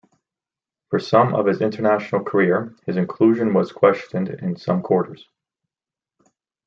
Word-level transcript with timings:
For 0.89 0.97
some 0.97 1.35
of 1.35 1.45
his 1.45 1.61
international 1.61 2.23
career, 2.23 2.75
his 2.87 2.97
inclusion 2.97 3.53
was 3.53 3.71
questioned 3.71 4.29
in 4.29 4.55
some 4.55 4.81
quarters. 4.81 5.27